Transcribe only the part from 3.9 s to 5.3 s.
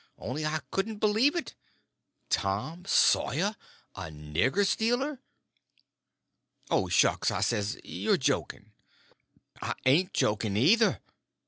a nigger stealer!